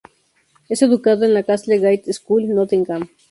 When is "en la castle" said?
1.25-1.77